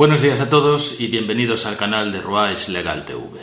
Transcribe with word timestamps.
Buenos 0.00 0.22
días 0.22 0.40
a 0.40 0.48
todos 0.48 0.98
y 0.98 1.08
bienvenidos 1.08 1.66
al 1.66 1.76
canal 1.76 2.10
de 2.10 2.22
Ruais 2.22 2.70
Legal 2.70 3.04
TV. 3.04 3.38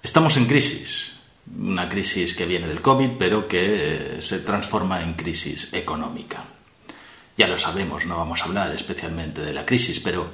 Estamos 0.00 0.36
en 0.36 0.46
crisis, 0.46 1.18
una 1.58 1.88
crisis 1.88 2.36
que 2.36 2.46
viene 2.46 2.68
del 2.68 2.80
COVID, 2.80 3.18
pero 3.18 3.48
que 3.48 4.18
eh, 4.18 4.22
se 4.22 4.38
transforma 4.38 5.02
en 5.02 5.14
crisis 5.14 5.74
económica. 5.74 6.44
Ya 7.36 7.48
lo 7.48 7.56
sabemos, 7.56 8.06
no 8.06 8.18
vamos 8.18 8.40
a 8.40 8.44
hablar 8.44 8.72
especialmente 8.72 9.40
de 9.40 9.52
la 9.52 9.66
crisis, 9.66 9.98
pero 9.98 10.32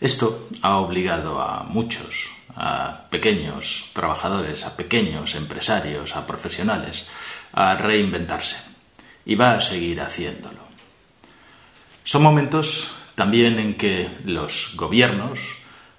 esto 0.00 0.48
ha 0.62 0.78
obligado 0.78 1.40
a 1.40 1.62
muchos, 1.62 2.28
a 2.56 3.06
pequeños 3.10 3.90
trabajadores, 3.92 4.64
a 4.64 4.76
pequeños 4.76 5.36
empresarios, 5.36 6.16
a 6.16 6.26
profesionales, 6.26 7.06
a 7.52 7.76
reinventarse. 7.76 8.56
Y 9.24 9.36
va 9.36 9.52
a 9.52 9.60
seguir 9.60 10.00
haciéndolo. 10.00 10.66
Son 12.02 12.24
momentos 12.24 12.97
también 13.18 13.58
en 13.58 13.74
que 13.74 14.08
los 14.24 14.74
gobiernos 14.76 15.40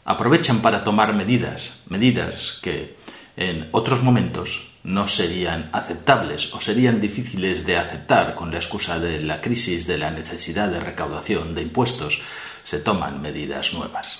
aprovechan 0.05 0.61
para 0.61 0.85
tomar 0.85 1.13
medidas, 1.13 1.83
medidas 1.89 2.57
que 2.61 2.95
en 3.35 3.67
otros 3.73 4.01
momentos 4.01 4.71
no 4.83 5.05
serían 5.09 5.69
aceptables 5.73 6.53
o 6.53 6.61
serían 6.61 7.01
difíciles 7.01 7.65
de 7.65 7.75
aceptar 7.75 8.35
con 8.35 8.51
la 8.51 8.57
excusa 8.57 8.99
de 8.99 9.19
la 9.19 9.41
crisis, 9.41 9.85
de 9.85 9.97
la 9.97 10.11
necesidad 10.11 10.69
de 10.69 10.79
recaudación 10.79 11.53
de 11.55 11.63
impuestos, 11.63 12.21
se 12.63 12.79
toman 12.79 13.21
medidas 13.21 13.73
nuevas. 13.73 14.19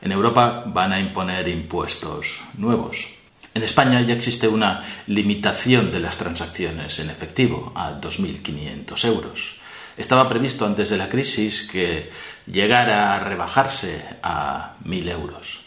En 0.00 0.12
Europa 0.12 0.62
van 0.68 0.92
a 0.92 1.00
imponer 1.00 1.48
impuestos 1.48 2.42
nuevos. 2.56 3.08
En 3.54 3.64
España 3.64 4.00
ya 4.02 4.14
existe 4.14 4.46
una 4.46 4.84
limitación 5.08 5.90
de 5.90 5.98
las 5.98 6.16
transacciones 6.16 6.96
en 7.00 7.10
efectivo 7.10 7.72
a 7.74 8.00
2.500 8.00 9.04
euros. 9.04 9.63
Estaba 9.96 10.28
previsto 10.28 10.66
antes 10.66 10.90
de 10.90 10.96
la 10.96 11.08
crisis 11.08 11.68
que 11.70 12.10
llegara 12.46 13.14
a 13.14 13.20
rebajarse 13.20 14.02
a 14.22 14.74
mil 14.84 15.08
euros. 15.08 15.60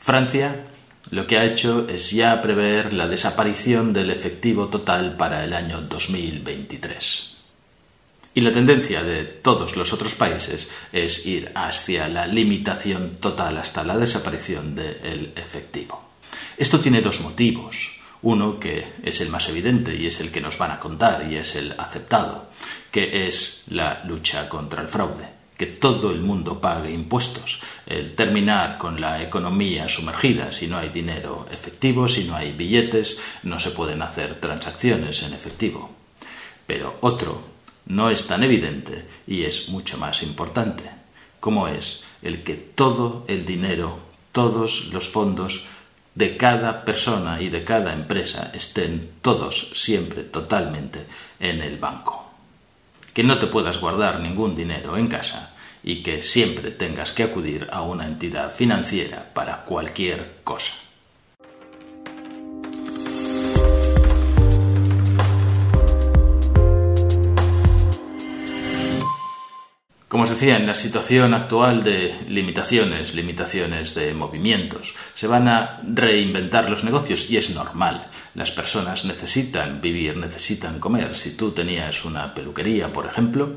Francia 0.00 0.66
lo 1.10 1.26
que 1.26 1.38
ha 1.38 1.44
hecho 1.44 1.86
es 1.88 2.10
ya 2.10 2.40
prever 2.40 2.92
la 2.92 3.06
desaparición 3.06 3.92
del 3.92 4.10
efectivo 4.10 4.68
total 4.68 5.16
para 5.16 5.44
el 5.44 5.52
año 5.52 5.82
2023. 5.82 7.36
Y 8.34 8.40
la 8.40 8.52
tendencia 8.52 9.02
de 9.04 9.24
todos 9.24 9.76
los 9.76 9.92
otros 9.92 10.14
países 10.14 10.68
es 10.92 11.24
ir 11.26 11.52
hacia 11.54 12.08
la 12.08 12.26
limitación 12.26 13.16
total 13.20 13.58
hasta 13.58 13.84
la 13.84 13.96
desaparición 13.96 14.74
del 14.74 15.32
efectivo. 15.36 16.02
Esto 16.56 16.80
tiene 16.80 17.00
dos 17.00 17.20
motivos. 17.20 17.93
Uno 18.24 18.58
que 18.58 18.94
es 19.02 19.20
el 19.20 19.28
más 19.28 19.50
evidente 19.50 19.94
y 19.94 20.06
es 20.06 20.18
el 20.18 20.32
que 20.32 20.40
nos 20.40 20.56
van 20.56 20.70
a 20.70 20.80
contar 20.80 21.30
y 21.30 21.36
es 21.36 21.56
el 21.56 21.74
aceptado, 21.76 22.46
que 22.90 23.28
es 23.28 23.64
la 23.68 24.02
lucha 24.06 24.48
contra 24.48 24.80
el 24.80 24.88
fraude, 24.88 25.28
que 25.58 25.66
todo 25.66 26.10
el 26.10 26.22
mundo 26.22 26.58
pague 26.58 26.90
impuestos, 26.90 27.60
el 27.84 28.14
terminar 28.14 28.78
con 28.78 28.98
la 28.98 29.22
economía 29.22 29.90
sumergida, 29.90 30.52
si 30.52 30.68
no 30.68 30.78
hay 30.78 30.88
dinero 30.88 31.46
efectivo, 31.52 32.08
si 32.08 32.24
no 32.24 32.34
hay 32.34 32.52
billetes, 32.52 33.20
no 33.42 33.58
se 33.58 33.72
pueden 33.72 34.00
hacer 34.00 34.40
transacciones 34.40 35.22
en 35.22 35.34
efectivo. 35.34 35.90
Pero 36.66 36.96
otro 37.02 37.42
no 37.84 38.08
es 38.08 38.26
tan 38.26 38.42
evidente 38.42 39.06
y 39.26 39.42
es 39.42 39.68
mucho 39.68 39.98
más 39.98 40.22
importante, 40.22 40.84
como 41.40 41.68
es 41.68 42.02
el 42.22 42.42
que 42.42 42.54
todo 42.54 43.26
el 43.28 43.44
dinero, 43.44 43.98
todos 44.32 44.86
los 44.94 45.10
fondos 45.10 45.66
de 46.14 46.36
cada 46.36 46.84
persona 46.84 47.40
y 47.40 47.48
de 47.48 47.64
cada 47.64 47.92
empresa 47.92 48.50
estén 48.54 49.18
todos 49.20 49.70
siempre 49.74 50.22
totalmente 50.22 51.06
en 51.40 51.60
el 51.60 51.76
banco. 51.76 52.30
Que 53.12 53.24
no 53.24 53.38
te 53.38 53.46
puedas 53.46 53.80
guardar 53.80 54.20
ningún 54.20 54.56
dinero 54.56 54.96
en 54.96 55.08
casa 55.08 55.54
y 55.82 56.02
que 56.02 56.22
siempre 56.22 56.70
tengas 56.70 57.12
que 57.12 57.24
acudir 57.24 57.68
a 57.70 57.82
una 57.82 58.06
entidad 58.06 58.52
financiera 58.52 59.30
para 59.34 59.64
cualquier 59.64 60.40
cosa. 60.44 60.83
Como 70.14 70.22
os 70.22 70.30
decía, 70.30 70.58
en 70.58 70.68
la 70.68 70.76
situación 70.76 71.34
actual 71.34 71.82
de 71.82 72.14
limitaciones, 72.28 73.14
limitaciones 73.14 73.96
de 73.96 74.14
movimientos, 74.14 74.94
se 75.12 75.26
van 75.26 75.48
a 75.48 75.80
reinventar 75.82 76.70
los 76.70 76.84
negocios 76.84 77.28
y 77.32 77.36
es 77.36 77.50
normal. 77.50 78.06
Las 78.36 78.52
personas 78.52 79.04
necesitan 79.06 79.80
vivir, 79.80 80.16
necesitan 80.16 80.78
comer. 80.78 81.16
Si 81.16 81.32
tú 81.32 81.50
tenías 81.50 82.04
una 82.04 82.32
peluquería, 82.32 82.92
por 82.92 83.06
ejemplo, 83.06 83.54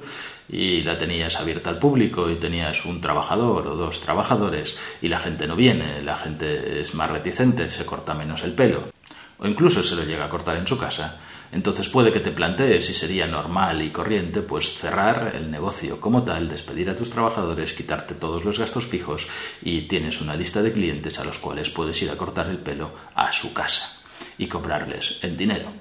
y 0.50 0.82
la 0.82 0.98
tenías 0.98 1.40
abierta 1.40 1.70
al 1.70 1.78
público 1.78 2.28
y 2.28 2.38
tenías 2.38 2.86
un 2.86 3.02
trabajador 3.02 3.68
o 3.68 3.76
dos 3.76 4.02
trabajadores 4.02 4.76
y 5.00 5.10
la 5.10 5.20
gente 5.20 5.46
no 5.46 5.56
viene, 5.56 6.02
la 6.02 6.16
gente 6.16 6.82
es 6.82 6.96
más 6.96 7.12
reticente, 7.12 7.70
se 7.70 7.86
corta 7.86 8.16
menos 8.16 8.42
el 8.42 8.54
pelo, 8.54 8.90
o 9.38 9.48
incluso 9.48 9.84
se 9.84 9.96
lo 9.96 10.04
llega 10.06 10.26
a 10.26 10.30
cortar 10.30 10.58
en 10.58 10.66
su 10.66 10.76
casa, 10.76 11.20
entonces 11.52 11.90
puede 11.90 12.12
que 12.12 12.20
te 12.20 12.32
plantees 12.32 12.86
si 12.86 12.94
sería 12.94 13.28
normal 13.28 13.82
y 13.82 13.90
corriente 13.90 14.42
pues 14.42 14.74
cerrar 14.78 15.34
el 15.36 15.50
negocio 15.50 16.00
como 16.00 16.24
tal, 16.24 16.50
despedir 16.50 16.90
a 16.90 16.96
tus 16.96 17.10
trabajadores, 17.10 17.74
quitarte 17.74 18.16
todos 18.16 18.44
los 18.44 18.60
gastos 18.60 18.86
fijos 18.86 19.28
y 19.62 19.84
tienes 19.84 20.22
una 20.22 20.36
lista 20.36 20.62
de 20.62 20.74
clientes 20.74 21.20
a 21.20 21.24
los 21.24 21.40
cuales 21.40 21.70
puedes 21.70 22.02
ir 22.02 22.12
a 22.12 22.18
cortar 22.18 22.48
el 22.48 22.58
pelo 22.58 22.92
a 23.16 23.32
su 23.32 23.54
casa 23.54 23.98
y 24.38 24.48
cobrarles 24.48 25.20
en 25.22 25.38
dinero. 25.38 25.72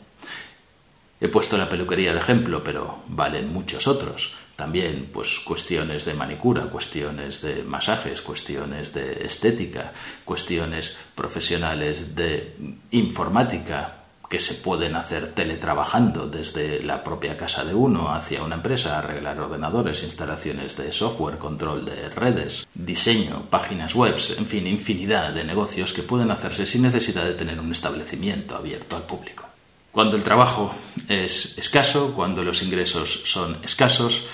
He 1.19 1.29
puesto 1.29 1.57
la 1.57 1.69
peluquería 1.69 2.13
de 2.13 2.21
ejemplo, 2.21 2.63
pero 2.63 3.03
valen 3.09 3.51
muchos 3.51 3.87
otros. 3.87 4.35
También, 4.55 5.11
pues, 5.13 5.39
cuestiones 5.41 6.05
de 6.05 6.15
manicura, 6.15 6.65
cuestiones 6.65 7.41
de 7.41 7.63
masajes, 7.63 8.21
cuestiones 8.21 8.93
de 8.93 9.25
estética, 9.25 9.93
cuestiones 10.25 10.97
profesionales 11.15 12.15
de 12.15 12.55
informática, 12.91 14.06
que 14.29 14.41
se 14.41 14.55
pueden 14.55 14.97
hacer 14.97 15.33
teletrabajando 15.35 16.27
desde 16.27 16.83
la 16.83 17.05
propia 17.05 17.37
casa 17.37 17.65
de 17.65 17.75
uno 17.75 18.13
hacia 18.13 18.43
una 18.43 18.57
empresa, 18.57 18.99
arreglar 18.99 19.39
ordenadores, 19.39 20.03
instalaciones 20.03 20.77
de 20.77 20.91
software, 20.93 21.39
control 21.39 21.85
de 21.85 22.09
redes, 22.09 22.67
diseño, 22.75 23.43
páginas 23.51 23.95
web, 23.95 24.17
en 24.37 24.47
fin, 24.47 24.67
infinidad 24.67 25.33
de 25.33 25.45
negocios 25.45 25.93
que 25.93 26.03
pueden 26.03 26.31
hacerse 26.31 26.67
sin 26.67 26.83
necesidad 26.83 27.25
de 27.25 27.35
tener 27.35 27.61
un 27.61 27.73
establecimiento 27.73 28.57
abierto 28.57 28.97
al 28.97 29.05
público. 29.05 29.47
Cuando 29.93 30.17
el 30.17 30.23
trabajo 30.23 30.75
es 31.09 31.57
escaso, 31.57 32.13
cuando 32.15 32.43
los 32.43 32.63
ingresos 32.63 33.23
son 33.25 33.59
escasos, 33.63 34.25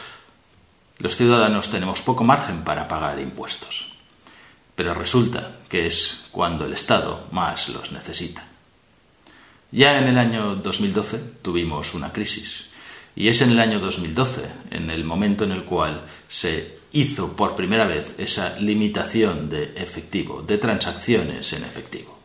los 0.99 1.17
ciudadanos 1.17 1.71
tenemos 1.71 2.01
poco 2.01 2.25
margen 2.25 2.65
para 2.65 2.89
pagar 2.89 3.21
impuestos. 3.21 3.93
Pero 4.75 4.95
resulta 4.95 5.59
que 5.69 5.87
es 5.87 6.27
cuando 6.33 6.65
el 6.65 6.73
Estado 6.73 7.27
más 7.31 7.69
los 7.69 7.93
necesita. 7.93 8.52
Ya 9.73 9.99
en 9.99 10.07
el 10.07 10.19
año 10.19 10.57
2012 10.57 11.19
tuvimos 11.41 11.95
una 11.95 12.13
crisis 12.13 12.69
y 13.17 13.29
es 13.29 13.41
en 13.41 13.53
el 13.53 13.61
año 13.61 13.81
2012, 13.81 14.43
en 14.71 14.91
el 14.91 15.03
momento 15.03 15.45
en 15.45 15.53
el 15.53 15.65
cual 15.65 16.03
se 16.29 16.79
hizo 16.93 17.35
por 17.35 17.57
primera 17.57 17.87
vez 17.87 18.15
esa 18.19 18.59
limitación 18.59 19.49
de 19.49 19.73
efectivo, 19.77 20.43
de 20.43 20.59
transacciones 20.59 21.55
en 21.55 21.65
efectivo. 21.65 22.19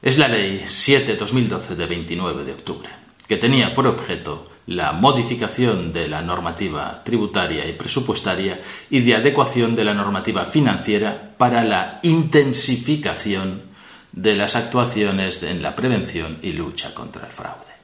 Es 0.00 0.16
la 0.16 0.28
Ley 0.28 0.64
7-2012 0.64 1.74
de 1.74 1.86
29 1.86 2.44
de 2.44 2.52
octubre, 2.52 2.88
que 3.26 3.36
tenía 3.36 3.74
por 3.74 3.88
objeto 3.88 4.48
la 4.66 4.92
modificación 4.92 5.92
de 5.92 6.06
la 6.06 6.22
normativa 6.22 7.02
tributaria 7.04 7.68
y 7.68 7.72
presupuestaria 7.72 8.62
y 8.90 9.00
de 9.00 9.16
adecuación 9.16 9.74
de 9.74 9.84
la 9.84 9.94
normativa 9.94 10.44
financiera 10.44 11.34
para 11.36 11.64
la 11.64 11.98
intensificación 12.04 13.73
de 14.14 14.36
las 14.36 14.54
actuaciones 14.54 15.42
en 15.42 15.60
la 15.60 15.74
prevención 15.74 16.38
y 16.40 16.52
lucha 16.52 16.94
contra 16.94 17.26
el 17.26 17.32
fraude. 17.32 17.74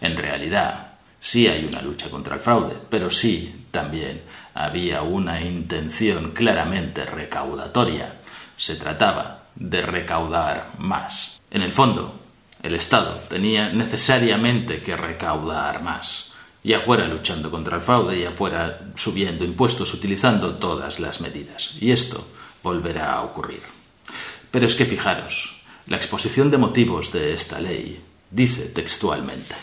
En 0.00 0.16
realidad, 0.16 0.94
sí 1.20 1.46
hay 1.46 1.66
una 1.66 1.82
lucha 1.82 2.08
contra 2.08 2.36
el 2.36 2.40
fraude, 2.40 2.74
pero 2.88 3.10
sí 3.10 3.66
también 3.70 4.22
había 4.54 5.02
una 5.02 5.40
intención 5.42 6.30
claramente 6.30 7.04
recaudatoria. 7.04 8.14
Se 8.56 8.76
trataba 8.76 9.44
de 9.54 9.82
recaudar 9.82 10.70
más. 10.78 11.38
En 11.50 11.60
el 11.60 11.72
fondo, 11.72 12.18
el 12.62 12.74
Estado 12.74 13.20
tenía 13.28 13.68
necesariamente 13.68 14.80
que 14.80 14.96
recaudar 14.96 15.82
más, 15.82 16.32
ya 16.64 16.80
fuera 16.80 17.06
luchando 17.06 17.50
contra 17.50 17.76
el 17.76 17.82
fraude, 17.82 18.18
ya 18.18 18.30
fuera 18.30 18.80
subiendo 18.96 19.44
impuestos, 19.44 19.92
utilizando 19.92 20.54
todas 20.54 20.98
las 20.98 21.20
medidas. 21.20 21.74
Y 21.78 21.90
esto 21.92 22.26
volverá 22.62 23.12
a 23.12 23.22
ocurrir. 23.22 23.75
Pero 24.50 24.66
es 24.66 24.74
que 24.74 24.84
fijaros, 24.84 25.56
la 25.86 25.96
exposición 25.96 26.50
de 26.50 26.58
motivos 26.58 27.12
de 27.12 27.32
esta 27.32 27.60
ley 27.60 28.00
dice 28.30 28.66
textualmente. 28.66 29.54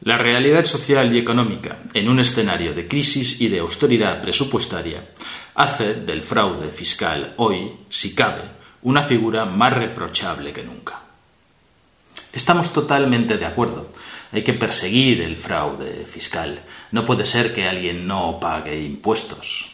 La 0.00 0.18
realidad 0.18 0.64
social 0.64 1.14
y 1.14 1.18
económica 1.18 1.78
en 1.94 2.08
un 2.08 2.20
escenario 2.20 2.74
de 2.74 2.86
crisis 2.86 3.40
y 3.40 3.48
de 3.48 3.60
austeridad 3.60 4.20
presupuestaria 4.20 5.10
hace 5.54 5.94
del 5.94 6.22
fraude 6.22 6.68
fiscal 6.68 7.34
hoy, 7.36 7.72
si 7.88 8.14
cabe, 8.14 8.42
una 8.82 9.02
figura 9.02 9.44
más 9.46 9.72
reprochable 9.72 10.52
que 10.52 10.62
nunca. 10.62 11.00
Estamos 12.32 12.72
totalmente 12.72 13.38
de 13.38 13.46
acuerdo. 13.46 13.92
Hay 14.32 14.42
que 14.42 14.54
perseguir 14.54 15.22
el 15.22 15.36
fraude 15.36 16.04
fiscal. 16.04 16.60
No 16.90 17.04
puede 17.04 17.24
ser 17.24 17.54
que 17.54 17.68
alguien 17.68 18.06
no 18.06 18.38
pague 18.40 18.82
impuestos. 18.82 19.70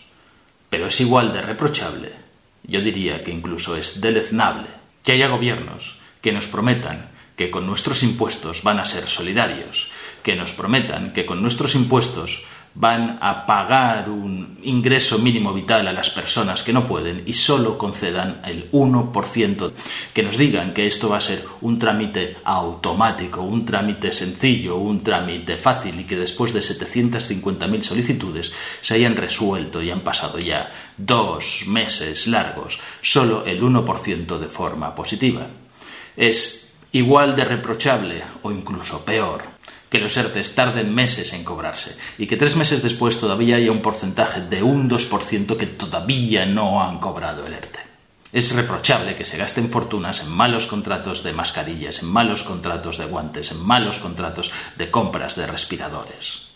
Pero 0.68 0.86
es 0.86 1.00
igual 1.00 1.32
de 1.32 1.42
reprochable, 1.42 2.12
yo 2.62 2.80
diría 2.80 3.24
que 3.24 3.30
incluso 3.30 3.76
es 3.76 4.00
deleznable, 4.00 4.68
que 5.02 5.12
haya 5.12 5.28
gobiernos 5.28 5.98
que 6.20 6.32
nos 6.32 6.46
prometan 6.46 7.10
que 7.36 7.50
con 7.50 7.66
nuestros 7.66 8.02
impuestos 8.02 8.62
van 8.62 8.78
a 8.78 8.84
ser 8.84 9.08
solidarios, 9.08 9.90
que 10.22 10.36
nos 10.36 10.52
prometan 10.52 11.12
que 11.12 11.24
con 11.24 11.40
nuestros 11.40 11.74
impuestos 11.74 12.44
van 12.80 13.18
a 13.20 13.44
pagar 13.44 14.08
un 14.08 14.58
ingreso 14.62 15.18
mínimo 15.18 15.52
vital 15.52 15.86
a 15.86 15.92
las 15.92 16.08
personas 16.08 16.62
que 16.62 16.72
no 16.72 16.86
pueden 16.86 17.24
y 17.26 17.34
solo 17.34 17.76
concedan 17.76 18.40
el 18.46 18.70
1%, 18.72 19.72
que 20.14 20.22
nos 20.22 20.38
digan 20.38 20.72
que 20.72 20.86
esto 20.86 21.10
va 21.10 21.18
a 21.18 21.20
ser 21.20 21.44
un 21.60 21.78
trámite 21.78 22.38
automático, 22.42 23.42
un 23.42 23.66
trámite 23.66 24.12
sencillo, 24.12 24.76
un 24.76 25.02
trámite 25.02 25.58
fácil 25.58 26.00
y 26.00 26.04
que 26.04 26.16
después 26.16 26.54
de 26.54 26.60
750.000 26.60 27.82
solicitudes 27.82 28.50
se 28.80 28.94
hayan 28.94 29.14
resuelto 29.14 29.82
y 29.82 29.90
han 29.90 30.00
pasado 30.00 30.38
ya 30.38 30.72
dos 30.96 31.64
meses 31.66 32.28
largos, 32.28 32.80
solo 33.02 33.44
el 33.44 33.60
1% 33.60 34.38
de 34.38 34.48
forma 34.48 34.94
positiva. 34.94 35.48
Es 36.16 36.72
igual 36.92 37.36
de 37.36 37.44
reprochable 37.44 38.22
o 38.42 38.50
incluso 38.50 39.04
peor 39.04 39.59
que 39.90 39.98
los 39.98 40.16
ERTES 40.16 40.54
tarden 40.54 40.94
meses 40.94 41.34
en 41.34 41.44
cobrarse 41.44 41.96
y 42.16 42.26
que 42.26 42.36
tres 42.36 42.56
meses 42.56 42.82
después 42.82 43.18
todavía 43.18 43.56
haya 43.56 43.72
un 43.72 43.82
porcentaje 43.82 44.40
de 44.40 44.62
un 44.62 44.88
2% 44.88 45.56
que 45.56 45.66
todavía 45.66 46.46
no 46.46 46.82
han 46.82 46.98
cobrado 46.98 47.46
el 47.46 47.52
ERTE. 47.52 47.80
Es 48.32 48.54
reprochable 48.54 49.16
que 49.16 49.24
se 49.24 49.36
gasten 49.36 49.68
fortunas 49.68 50.20
en 50.20 50.30
malos 50.30 50.68
contratos 50.68 51.24
de 51.24 51.32
mascarillas, 51.32 52.02
en 52.02 52.08
malos 52.08 52.44
contratos 52.44 52.96
de 52.96 53.06
guantes, 53.06 53.50
en 53.50 53.60
malos 53.60 53.98
contratos 53.98 54.52
de 54.78 54.88
compras 54.88 55.34
de 55.34 55.48
respiradores. 55.48 56.49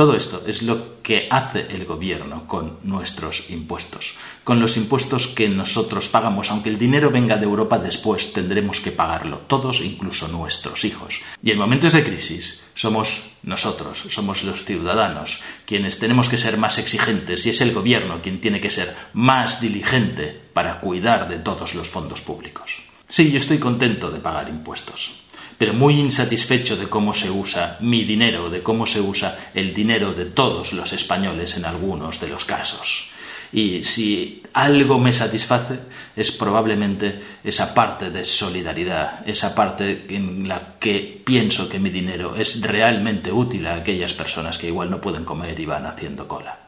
Todo 0.00 0.16
esto 0.16 0.42
es 0.46 0.62
lo 0.62 1.02
que 1.02 1.28
hace 1.30 1.66
el 1.68 1.84
gobierno 1.84 2.48
con 2.48 2.78
nuestros 2.84 3.50
impuestos, 3.50 4.14
con 4.44 4.58
los 4.58 4.78
impuestos 4.78 5.26
que 5.26 5.46
nosotros 5.46 6.08
pagamos, 6.08 6.50
aunque 6.50 6.70
el 6.70 6.78
dinero 6.78 7.10
venga 7.10 7.36
de 7.36 7.44
Europa 7.44 7.78
después 7.78 8.32
tendremos 8.32 8.80
que 8.80 8.92
pagarlo, 8.92 9.42
todos, 9.46 9.82
incluso 9.82 10.26
nuestros 10.28 10.86
hijos. 10.86 11.20
Y 11.42 11.50
en 11.50 11.58
momentos 11.58 11.92
de 11.92 12.02
crisis 12.02 12.62
somos 12.72 13.24
nosotros, 13.42 14.06
somos 14.08 14.42
los 14.42 14.64
ciudadanos, 14.64 15.42
quienes 15.66 15.98
tenemos 15.98 16.30
que 16.30 16.38
ser 16.38 16.56
más 16.56 16.78
exigentes 16.78 17.44
y 17.44 17.50
es 17.50 17.60
el 17.60 17.74
gobierno 17.74 18.22
quien 18.22 18.40
tiene 18.40 18.58
que 18.58 18.70
ser 18.70 18.96
más 19.12 19.60
diligente 19.60 20.28
para 20.54 20.80
cuidar 20.80 21.28
de 21.28 21.40
todos 21.40 21.74
los 21.74 21.90
fondos 21.90 22.22
públicos. 22.22 22.80
Sí, 23.06 23.30
yo 23.30 23.36
estoy 23.36 23.58
contento 23.58 24.10
de 24.10 24.20
pagar 24.20 24.48
impuestos 24.48 25.20
pero 25.60 25.74
muy 25.74 26.00
insatisfecho 26.00 26.74
de 26.74 26.88
cómo 26.88 27.12
se 27.12 27.30
usa 27.30 27.76
mi 27.80 28.04
dinero, 28.04 28.48
de 28.48 28.62
cómo 28.62 28.86
se 28.86 28.98
usa 28.98 29.50
el 29.52 29.74
dinero 29.74 30.14
de 30.14 30.24
todos 30.24 30.72
los 30.72 30.94
españoles 30.94 31.54
en 31.58 31.66
algunos 31.66 32.18
de 32.18 32.28
los 32.28 32.46
casos. 32.46 33.10
Y 33.52 33.84
si 33.84 34.42
algo 34.54 34.98
me 34.98 35.12
satisface 35.12 35.78
es 36.16 36.32
probablemente 36.32 37.20
esa 37.44 37.74
parte 37.74 38.08
de 38.08 38.24
solidaridad, 38.24 39.28
esa 39.28 39.54
parte 39.54 40.06
en 40.08 40.48
la 40.48 40.76
que 40.80 41.20
pienso 41.22 41.68
que 41.68 41.78
mi 41.78 41.90
dinero 41.90 42.36
es 42.36 42.62
realmente 42.62 43.30
útil 43.30 43.66
a 43.66 43.74
aquellas 43.74 44.14
personas 44.14 44.56
que 44.56 44.68
igual 44.68 44.90
no 44.90 45.02
pueden 45.02 45.26
comer 45.26 45.60
y 45.60 45.66
van 45.66 45.84
haciendo 45.84 46.26
cola. 46.26 46.59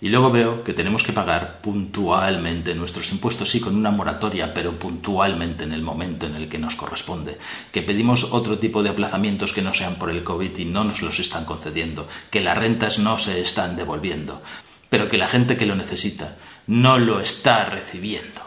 Y 0.00 0.10
luego 0.10 0.30
veo 0.30 0.62
que 0.62 0.74
tenemos 0.74 1.02
que 1.02 1.12
pagar 1.12 1.60
puntualmente 1.60 2.74
nuestros 2.74 3.10
impuestos, 3.10 3.50
sí, 3.50 3.60
con 3.60 3.74
una 3.74 3.90
moratoria, 3.90 4.54
pero 4.54 4.78
puntualmente 4.78 5.64
en 5.64 5.72
el 5.72 5.82
momento 5.82 6.26
en 6.26 6.36
el 6.36 6.48
que 6.48 6.58
nos 6.58 6.76
corresponde. 6.76 7.36
Que 7.72 7.82
pedimos 7.82 8.24
otro 8.30 8.58
tipo 8.58 8.82
de 8.82 8.90
aplazamientos 8.90 9.52
que 9.52 9.62
no 9.62 9.74
sean 9.74 9.96
por 9.96 10.10
el 10.10 10.22
COVID 10.22 10.56
y 10.56 10.64
no 10.66 10.84
nos 10.84 11.02
los 11.02 11.18
están 11.18 11.44
concediendo. 11.44 12.06
Que 12.30 12.40
las 12.40 12.56
rentas 12.56 13.00
no 13.00 13.18
se 13.18 13.40
están 13.40 13.74
devolviendo. 13.74 14.40
Pero 14.88 15.08
que 15.08 15.18
la 15.18 15.26
gente 15.26 15.56
que 15.56 15.66
lo 15.66 15.74
necesita 15.74 16.36
no 16.68 16.98
lo 16.98 17.20
está 17.20 17.64
recibiendo. 17.64 18.42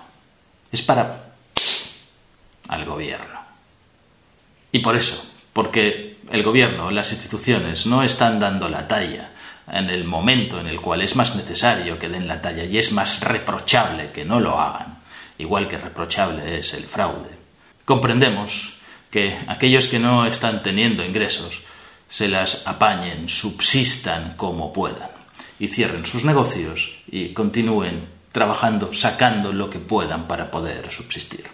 Es 0.71 0.81
para 0.81 1.33
al 2.69 2.85
gobierno. 2.85 3.41
Y 4.71 4.79
por 4.79 4.95
eso, 4.95 5.21
porque 5.51 6.17
el 6.31 6.43
gobierno, 6.43 6.91
las 6.91 7.11
instituciones 7.11 7.85
no 7.85 8.03
están 8.03 8.39
dando 8.39 8.69
la 8.69 8.87
talla 8.87 9.31
en 9.71 9.89
el 9.89 10.03
momento 10.03 10.59
en 10.59 10.67
el 10.67 10.81
cual 10.81 11.01
es 11.01 11.15
más 11.15 11.35
necesario 11.35 11.97
que 11.97 12.09
den 12.09 12.27
la 12.27 12.41
talla 12.41 12.65
y 12.65 12.77
es 12.77 12.91
más 12.91 13.21
reprochable 13.21 14.11
que 14.11 14.25
no 14.25 14.39
lo 14.39 14.59
hagan, 14.59 14.99
igual 15.37 15.67
que 15.67 15.77
reprochable 15.77 16.59
es 16.59 16.73
el 16.73 16.83
fraude. 16.83 17.29
Comprendemos 17.85 18.73
que 19.09 19.37
aquellos 19.47 19.87
que 19.87 19.99
no 19.99 20.25
están 20.25 20.61
teniendo 20.61 21.05
ingresos 21.05 21.61
se 22.09 22.27
las 22.27 22.67
apañen, 22.67 23.29
subsistan 23.29 24.33
como 24.35 24.73
puedan 24.73 25.09
y 25.59 25.67
cierren 25.67 26.05
sus 26.05 26.25
negocios 26.25 26.91
y 27.07 27.29
continúen 27.29 28.07
trabajando, 28.31 28.93
sacando 28.93 29.53
lo 29.53 29.69
que 29.69 29.79
puedan 29.79 30.27
para 30.27 30.51
poder 30.51 30.91
subsistir. 30.91 31.45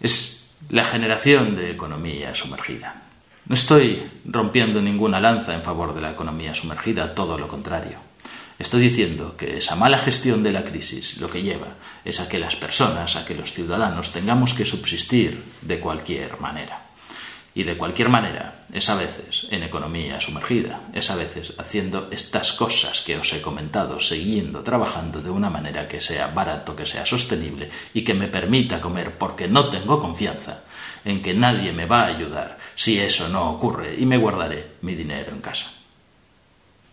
Es 0.00 0.54
la 0.68 0.84
generación 0.84 1.56
de 1.56 1.70
economía 1.70 2.34
sumergida. 2.34 3.09
No 3.50 3.54
estoy 3.54 4.08
rompiendo 4.24 4.80
ninguna 4.80 5.18
lanza 5.18 5.52
en 5.56 5.62
favor 5.62 5.92
de 5.92 6.00
la 6.00 6.12
economía 6.12 6.54
sumergida, 6.54 7.16
todo 7.16 7.36
lo 7.36 7.48
contrario. 7.48 7.98
Estoy 8.60 8.80
diciendo 8.80 9.36
que 9.36 9.58
esa 9.58 9.74
mala 9.74 9.98
gestión 9.98 10.44
de 10.44 10.52
la 10.52 10.62
crisis 10.62 11.16
lo 11.16 11.28
que 11.28 11.42
lleva 11.42 11.74
es 12.04 12.20
a 12.20 12.28
que 12.28 12.38
las 12.38 12.54
personas, 12.54 13.16
a 13.16 13.24
que 13.24 13.34
los 13.34 13.52
ciudadanos 13.52 14.12
tengamos 14.12 14.54
que 14.54 14.64
subsistir 14.64 15.42
de 15.62 15.80
cualquier 15.80 16.38
manera. 16.38 16.90
Y 17.52 17.64
de 17.64 17.76
cualquier 17.76 18.08
manera 18.08 18.60
es 18.72 18.88
a 18.88 18.94
veces 18.94 19.48
en 19.50 19.64
economía 19.64 20.20
sumergida, 20.20 20.82
es 20.92 21.10
a 21.10 21.16
veces 21.16 21.54
haciendo 21.58 22.06
estas 22.12 22.52
cosas 22.52 23.00
que 23.00 23.16
os 23.16 23.32
he 23.32 23.42
comentado, 23.42 23.98
siguiendo 23.98 24.62
trabajando 24.62 25.20
de 25.22 25.30
una 25.30 25.50
manera 25.50 25.88
que 25.88 26.00
sea 26.00 26.28
barato, 26.28 26.76
que 26.76 26.86
sea 26.86 27.04
sostenible 27.04 27.68
y 27.94 28.04
que 28.04 28.14
me 28.14 28.28
permita 28.28 28.80
comer 28.80 29.18
porque 29.18 29.48
no 29.48 29.68
tengo 29.70 30.00
confianza 30.00 30.60
en 31.04 31.22
que 31.22 31.34
nadie 31.34 31.72
me 31.72 31.86
va 31.86 32.02
a 32.02 32.06
ayudar 32.06 32.58
si 32.74 32.98
eso 32.98 33.28
no 33.28 33.50
ocurre 33.50 33.94
y 33.98 34.06
me 34.06 34.16
guardaré 34.16 34.72
mi 34.82 34.94
dinero 34.94 35.32
en 35.32 35.40
casa. 35.40 35.72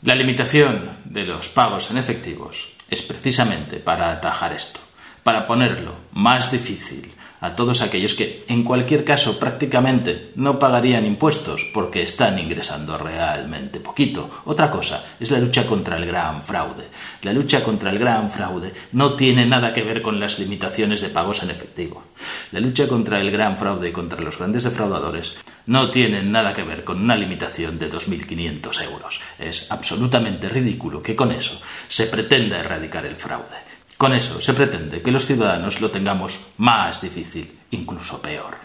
La 0.04 0.15
limitación 0.15 0.92
de 1.06 1.25
los 1.25 1.50
pagos 1.50 1.89
en 1.92 1.98
efectivos 1.98 2.69
es 2.89 3.01
precisamente 3.01 3.77
para 3.77 4.12
atajar 4.12 4.54
esto, 4.54 4.80
para 5.24 5.48
ponerlo 5.48 5.95
más 6.13 6.51
difícil 6.51 7.12
a 7.39 7.56
todos 7.56 7.81
aquellos 7.81 8.16
que, 8.16 8.44
en 8.48 8.63
cualquier 8.63 9.04
caso, 9.04 9.39
prácticamente 9.39 10.31
no 10.36 10.60
pagarían 10.60 11.06
impuestos 11.06 11.66
porque 11.74 12.01
están 12.01 12.39
ingresando 12.39 12.98
realmente 12.98 13.79
poquito. 13.79 14.29
Otra 14.46 14.72
cosa 14.72 15.06
es 15.20 15.32
la 15.32 15.39
lucha 15.39 15.65
contra 15.65 15.98
el 15.98 16.06
gran 16.06 16.44
fraude. 16.44 16.86
La 17.22 17.34
lucha 17.34 17.63
contra 17.63 17.91
el 17.91 18.00
gran 18.00 18.32
fraude 18.32 18.74
no 18.94 19.13
tiene 19.13 19.46
nada 19.46 19.74
que 19.74 19.84
ver 19.84 20.01
con 20.01 20.20
las 20.20 20.39
limitaciones 20.39 21.01
de 21.01 21.10
pagos 21.10 21.44
en 21.44 21.51
efectivo. 21.51 22.03
La 22.51 22.60
lucha 22.60 22.88
contra 22.88 23.20
el 23.20 23.32
gran 23.32 23.58
fraude 23.58 23.89
y 23.89 23.91
contra 23.91 24.22
los 24.22 24.38
grandes 24.38 24.63
defraudadores 24.63 25.38
no 25.67 25.91
tiene 25.91 26.24
nada 26.24 26.53
que 26.53 26.63
ver 26.63 26.84
con 26.84 27.01
una 27.01 27.15
limitación 27.15 27.77
de 27.77 27.91
2.500 27.91 28.84
euros. 28.84 29.20
Es 29.38 29.70
absolutamente 29.70 30.50
ridículo 30.50 31.03
que 31.03 31.15
con 31.15 31.32
eso 31.32 31.62
se 31.88 32.08
pretenda 32.08 32.60
erradicar 32.60 33.06
el 33.06 33.15
fraude. 33.15 33.66
Con 33.98 34.13
eso 34.13 34.39
se 34.42 34.54
pretende 34.54 35.01
que 35.01 35.12
los 35.12 35.25
ciudadanos 35.25 35.82
lo 35.82 35.89
tengamos 35.89 36.39
más 36.58 37.01
difícil, 37.01 37.58
incluso 37.72 38.22
peor. 38.22 38.56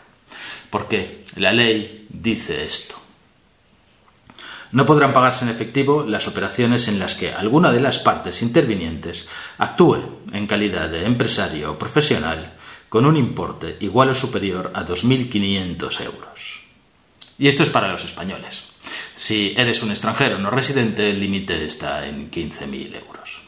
Porque 0.69 1.25
la 1.37 1.53
ley 1.53 2.07
dice 2.11 2.65
esto. 2.65 2.97
No 4.73 4.87
podrán 4.87 5.13
pagarse 5.13 5.45
en 5.45 5.51
efectivo 5.51 6.05
las 6.07 6.29
operaciones 6.29 6.89
en 6.89 6.99
las 6.99 7.15
que 7.15 7.33
alguna 7.33 7.73
de 7.73 7.81
las 7.81 7.99
partes 7.99 8.41
intervinientes 8.41 9.29
actúe 9.59 9.99
en 10.33 10.47
calidad 10.47 10.89
de 10.89 11.05
empresario 11.05 11.73
o 11.73 11.79
profesional 11.79 12.55
con 12.89 13.05
un 13.05 13.17
importe 13.17 13.77
igual 13.81 14.11
o 14.11 14.15
superior 14.15 14.71
a 14.75 14.85
2.500 14.85 16.01
euros. 16.05 16.61
Y 17.39 17.49
esto 17.49 17.63
es 17.63 17.71
para 17.71 17.93
los 17.93 18.05
españoles. 18.05 18.65
Si 19.17 19.55
eres 19.57 19.83
un 19.83 19.91
extranjero 19.91 20.39
no 20.39 20.51
residente, 20.51 21.11
el 21.11 21.21
límite 21.21 21.65
está 21.65 22.07
en 22.07 22.31
15.000 22.31 22.97
euros. 22.97 23.42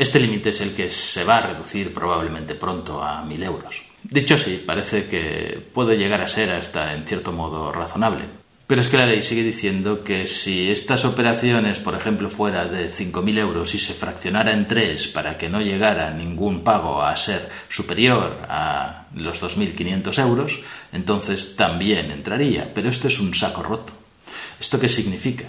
Este 0.00 0.18
límite 0.18 0.48
es 0.48 0.62
el 0.62 0.72
que 0.72 0.90
se 0.90 1.24
va 1.24 1.36
a 1.36 1.42
reducir 1.42 1.92
probablemente 1.92 2.54
pronto 2.54 3.04
a 3.04 3.22
1.000 3.22 3.44
euros. 3.44 3.82
Dicho 4.02 4.36
así, 4.36 4.56
parece 4.56 5.04
que 5.08 5.62
puede 5.74 5.98
llegar 5.98 6.22
a 6.22 6.26
ser 6.26 6.48
hasta 6.52 6.94
en 6.94 7.06
cierto 7.06 7.32
modo 7.32 7.70
razonable. 7.70 8.22
Pero 8.66 8.80
es 8.80 8.88
que 8.88 8.96
la 8.96 9.04
ley 9.04 9.20
sigue 9.20 9.42
diciendo 9.42 10.02
que 10.02 10.26
si 10.26 10.70
estas 10.70 11.04
operaciones, 11.04 11.80
por 11.80 11.94
ejemplo, 11.94 12.30
fuera 12.30 12.64
de 12.64 12.90
5.000 12.90 13.38
euros 13.40 13.74
y 13.74 13.78
se 13.78 13.92
fraccionara 13.92 14.52
en 14.52 14.66
tres 14.66 15.06
para 15.06 15.36
que 15.36 15.50
no 15.50 15.60
llegara 15.60 16.10
ningún 16.12 16.64
pago 16.64 17.02
a 17.02 17.14
ser 17.14 17.50
superior 17.68 18.38
a 18.48 19.04
los 19.14 19.42
2.500 19.42 20.18
euros, 20.22 20.60
entonces 20.94 21.56
también 21.56 22.10
entraría. 22.10 22.72
Pero 22.72 22.88
esto 22.88 23.08
es 23.08 23.20
un 23.20 23.34
saco 23.34 23.62
roto. 23.62 23.92
¿Esto 24.58 24.80
qué 24.80 24.88
significa? 24.88 25.44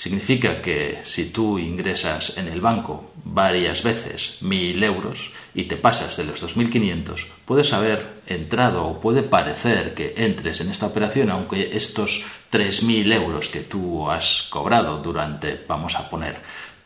Significa 0.00 0.62
que 0.62 1.00
si 1.04 1.26
tú 1.26 1.58
ingresas 1.58 2.38
en 2.38 2.48
el 2.48 2.62
banco 2.62 3.12
varias 3.22 3.82
veces 3.82 4.38
mil 4.40 4.82
euros 4.82 5.30
y 5.52 5.64
te 5.64 5.76
pasas 5.76 6.16
de 6.16 6.24
los 6.24 6.42
2.500, 6.42 7.26
puedes 7.44 7.74
haber 7.74 8.22
entrado 8.26 8.86
o 8.86 8.98
puede 8.98 9.22
parecer 9.22 9.92
que 9.92 10.14
entres 10.16 10.62
en 10.62 10.70
esta 10.70 10.86
operación, 10.86 11.28
aunque 11.28 11.76
estos 11.76 12.24
3.000 12.50 13.12
euros 13.12 13.50
que 13.50 13.60
tú 13.60 14.10
has 14.10 14.48
cobrado 14.48 15.02
durante, 15.02 15.60
vamos 15.68 15.94
a 15.96 16.08
poner, 16.08 16.38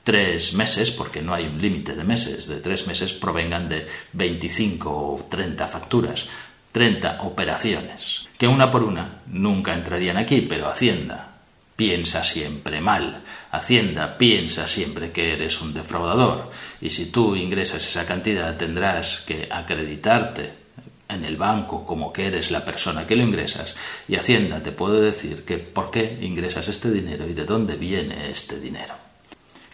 tres 0.02 0.54
meses, 0.54 0.90
porque 0.90 1.23
no 1.23 1.35
hay 1.35 1.47
un 1.47 1.62
límite 1.62 1.94
de 1.94 2.02
meses, 2.02 2.49
de 2.49 2.56
tres 2.56 2.88
meses, 2.88 3.12
provengan 3.12 3.68
de 3.68 3.87
25 4.12 4.90
o 4.90 5.28
30 5.30 5.68
facturas, 5.68 6.26
30 6.73 7.18
operaciones, 7.21 8.26
que 8.37 8.49
una 8.49 8.73
por 8.73 8.83
una 8.83 9.23
nunca 9.28 9.73
entrarían 9.73 10.16
aquí, 10.16 10.40
pero 10.40 10.68
Hacienda 10.68 11.33
piensa 11.76 12.25
siempre 12.25 12.81
mal. 12.81 13.23
Hacienda 13.50 14.16
piensa 14.16 14.69
siempre 14.69 15.11
que 15.12 15.33
eres 15.33 15.61
un 15.61 15.75
defraudador 15.75 16.50
y 16.81 16.90
si 16.90 17.11
tú 17.11 17.37
ingresas 17.37 17.87
esa 17.87 18.07
cantidad 18.07 18.57
tendrás 18.57 19.21
que 19.21 19.49
acreditarte 19.50 20.64
en 21.09 21.25
el 21.25 21.37
banco 21.37 21.85
como 21.85 22.12
que 22.12 22.26
eres 22.26 22.50
la 22.50 22.64
persona 22.64 23.07
que 23.07 23.16
lo 23.16 23.23
ingresas 23.23 23.75
y 24.09 24.16
Hacienda 24.16 24.62
te 24.62 24.73
puede 24.73 25.00
decir 25.00 25.45
que 25.45 25.59
por 25.59 25.90
qué 25.90 26.19
ingresas 26.23 26.69
este 26.69 26.90
dinero 26.90 27.28
y 27.28 27.35
de 27.35 27.45
dónde 27.45 27.76
viene 27.76 28.31
este 28.31 28.59
dinero. 28.59 29.03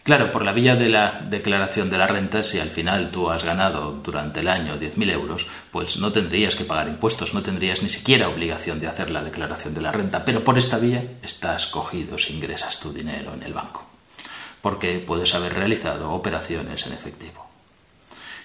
Claro, 0.02 0.32
por 0.32 0.44
la 0.44 0.52
vía 0.52 0.76
de 0.76 0.88
la 0.88 1.20
declaración 1.28 1.90
de 1.90 1.98
la 1.98 2.06
renta, 2.06 2.42
si 2.42 2.58
al 2.58 2.70
final 2.70 3.10
tú 3.10 3.30
has 3.30 3.44
ganado 3.44 4.00
durante 4.02 4.40
el 4.40 4.48
año 4.48 4.78
10.000 4.80 5.12
euros, 5.12 5.46
pues 5.70 5.98
no 5.98 6.10
tendrías 6.10 6.54
que 6.54 6.64
pagar 6.64 6.88
impuestos, 6.88 7.34
no 7.34 7.42
tendrías 7.42 7.82
ni 7.82 7.90
siquiera 7.90 8.28
obligación 8.28 8.80
de 8.80 8.86
hacer 8.86 9.10
la 9.10 9.22
declaración 9.22 9.74
de 9.74 9.82
la 9.82 9.92
renta, 9.92 10.24
pero 10.24 10.42
por 10.42 10.56
esta 10.56 10.78
vía 10.78 11.04
estás 11.22 11.66
cogido 11.66 12.16
si 12.16 12.32
ingresas 12.34 12.80
tu 12.80 12.92
dinero 12.94 13.34
en 13.34 13.42
el 13.42 13.52
banco, 13.52 13.84
porque 14.62 14.98
puedes 15.00 15.34
haber 15.34 15.52
realizado 15.52 16.10
operaciones 16.12 16.86
en 16.86 16.94
efectivo. 16.94 17.46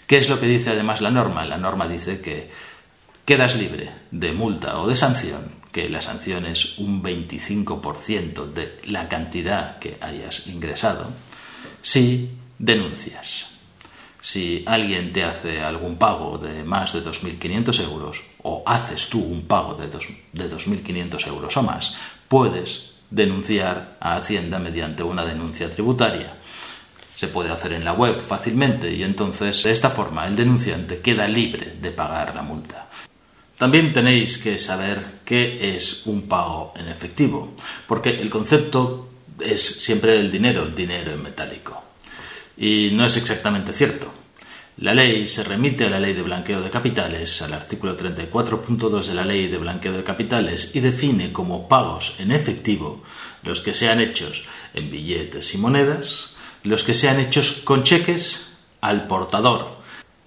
¿Qué 0.08 0.18
es 0.18 0.30
lo 0.30 0.40
que 0.40 0.48
dice 0.48 0.72
además 0.72 1.00
la 1.00 1.10
norma? 1.10 1.46
La 1.46 1.58
norma 1.58 1.88
dice 1.88 2.20
que 2.20 2.52
quedas 3.26 3.56
libre 3.56 3.92
de 4.12 4.34
multa 4.34 4.80
o 4.80 4.88
de 4.88 4.98
sanción, 4.98 5.64
que 5.72 5.90
la 5.90 6.02
sanción 6.02 6.46
es 6.46 6.78
un 6.78 7.02
25% 7.02 8.46
de 8.54 8.78
la 8.86 9.10
cantidad 9.10 9.80
que 9.80 9.98
hayas 10.00 10.48
ingresado, 10.48 11.10
si 11.86 12.32
denuncias. 12.58 13.46
Si 14.20 14.64
alguien 14.66 15.14
te 15.14 15.24
hace 15.24 15.62
algún 15.62 15.98
pago 15.98 16.40
de 16.40 16.64
más 16.64 16.94
de 16.94 17.04
2.500 17.04 17.84
euros 17.84 18.24
o 18.42 18.64
haces 18.66 19.08
tú 19.08 19.20
un 19.20 19.46
pago 19.46 19.76
de, 19.76 19.86
de 19.86 20.52
2.500 20.52 21.28
euros 21.28 21.56
o 21.56 21.62
más, 21.62 21.94
puedes 22.28 22.96
denunciar 23.12 23.98
a 24.00 24.16
Hacienda 24.16 24.58
mediante 24.58 25.04
una 25.04 25.24
denuncia 25.24 25.70
tributaria. 25.70 26.36
Se 27.16 27.28
puede 27.28 27.52
hacer 27.52 27.74
en 27.74 27.86
la 27.86 27.94
web 27.94 28.20
fácilmente 28.20 28.92
y 28.92 29.04
entonces 29.04 29.62
de 29.62 29.72
esta 29.72 29.92
forma 29.92 30.26
el 30.26 30.36
denunciante 30.36 31.02
queda 31.02 31.28
libre 31.28 31.76
de 31.80 31.92
pagar 31.92 32.34
la 32.34 32.42
multa. 32.42 32.90
También 33.60 33.94
tenéis 33.94 34.40
que 34.40 34.58
saber 34.58 35.20
qué 35.24 35.76
es 35.76 36.08
un 36.08 36.24
pago 36.24 36.74
en 36.78 36.88
efectivo, 36.88 37.54
porque 37.88 38.10
el 38.10 38.32
concepto 38.32 39.10
es 39.40 39.62
siempre 39.62 40.20
el 40.20 40.32
dinero, 40.32 40.64
el 40.64 40.76
dinero 40.76 41.12
en 41.14 41.24
metálico. 41.24 41.84
Y 42.58 42.92
no 42.92 43.06
es 43.06 43.18
exactamente 43.18 43.74
cierto. 43.74 44.14
La 44.78 44.94
ley 44.94 45.26
se 45.26 45.44
remite 45.44 45.86
a 45.86 45.90
la 45.90 46.00
ley 46.00 46.14
de 46.14 46.22
blanqueo 46.22 46.62
de 46.62 46.70
capitales, 46.70 47.42
al 47.42 47.54
artículo 47.54 47.98
34.2 47.98 49.06
de 49.06 49.14
la 49.14 49.24
ley 49.24 49.48
de 49.48 49.58
blanqueo 49.58 49.94
de 49.94 50.04
capitales, 50.04 50.72
y 50.74 50.82
define 50.82 51.32
como 51.32 51.70
pagos 51.70 52.16
en 52.20 52.34
efectivo 52.34 53.02
los 53.44 53.62
que 53.62 53.74
sean 53.74 54.02
hechos 54.02 54.44
en 54.74 54.92
billetes 54.92 55.54
y 55.54 55.58
monedas, 55.58 56.32
los 56.64 56.84
que 56.84 56.94
sean 56.94 57.22
hechos 57.22 57.62
con 57.64 57.84
cheques 57.84 58.58
al 58.82 59.08
portador, 59.08 59.75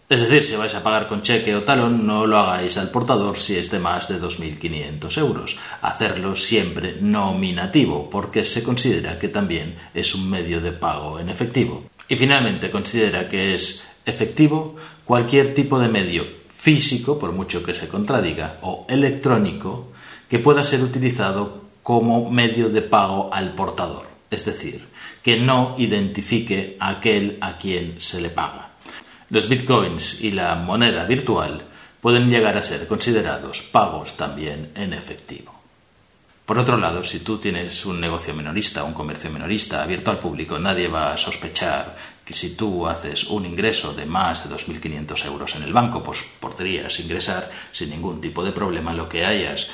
es 0.08 0.22
decir, 0.22 0.42
si 0.42 0.56
vais 0.56 0.74
a 0.74 0.82
pagar 0.82 1.06
con 1.06 1.20
cheque 1.20 1.54
o 1.54 1.64
talón, 1.64 2.06
no 2.06 2.24
lo 2.24 2.38
hagáis 2.38 2.78
al 2.78 2.88
portador 2.88 3.36
si 3.36 3.56
es 3.56 3.70
de 3.70 3.78
más 3.78 4.08
de 4.08 4.18
2.500 4.18 5.18
euros. 5.18 5.58
Hacerlo 5.82 6.34
siempre 6.34 6.96
nominativo, 6.98 8.08
porque 8.08 8.42
se 8.42 8.62
considera 8.62 9.18
que 9.18 9.28
también 9.28 9.76
es 9.92 10.14
un 10.14 10.30
medio 10.30 10.62
de 10.62 10.72
pago 10.72 11.20
en 11.20 11.28
efectivo. 11.28 11.84
Y 12.08 12.16
finalmente, 12.16 12.70
considera 12.70 13.28
que 13.28 13.54
es 13.54 13.84
efectivo 14.06 14.76
cualquier 15.04 15.52
tipo 15.52 15.78
de 15.78 15.88
medio 15.88 16.24
físico, 16.48 17.18
por 17.18 17.32
mucho 17.32 17.62
que 17.62 17.74
se 17.74 17.86
contradiga, 17.86 18.56
o 18.62 18.86
electrónico, 18.88 19.92
que 20.26 20.38
pueda 20.38 20.64
ser 20.64 20.80
utilizado 20.82 21.64
como 21.82 22.30
medio 22.30 22.70
de 22.70 22.80
pago 22.80 23.28
al 23.30 23.52
portador. 23.52 24.06
Es 24.30 24.46
decir, 24.46 24.86
que 25.22 25.38
no 25.38 25.74
identifique 25.76 26.78
a 26.80 26.88
aquel 26.88 27.36
a 27.42 27.58
quien 27.58 28.00
se 28.00 28.22
le 28.22 28.30
paga. 28.30 28.67
Los 29.30 29.48
bitcoins 29.48 30.22
y 30.22 30.30
la 30.30 30.54
moneda 30.54 31.04
virtual 31.04 31.62
pueden 32.00 32.30
llegar 32.30 32.56
a 32.56 32.62
ser 32.62 32.86
considerados 32.86 33.60
pagos 33.60 34.16
también 34.16 34.70
en 34.74 34.94
efectivo. 34.94 35.54
Por 36.46 36.58
otro 36.58 36.78
lado, 36.78 37.04
si 37.04 37.18
tú 37.18 37.36
tienes 37.36 37.84
un 37.84 38.00
negocio 38.00 38.32
minorista, 38.32 38.84
un 38.84 38.94
comercio 38.94 39.28
minorista 39.28 39.82
abierto 39.82 40.10
al 40.10 40.18
público, 40.18 40.58
nadie 40.58 40.88
va 40.88 41.12
a 41.12 41.18
sospechar 41.18 41.94
que 42.24 42.32
si 42.32 42.56
tú 42.56 42.86
haces 42.86 43.24
un 43.24 43.44
ingreso 43.44 43.92
de 43.92 44.06
más 44.06 44.48
de 44.48 44.56
2.500 44.56 45.26
euros 45.26 45.54
en 45.56 45.62
el 45.64 45.74
banco, 45.74 46.02
pues 46.02 46.24
podrías 46.40 46.98
ingresar 47.00 47.50
sin 47.70 47.90
ningún 47.90 48.22
tipo 48.22 48.42
de 48.42 48.52
problema 48.52 48.94
lo 48.94 49.10
que 49.10 49.26
hayas 49.26 49.68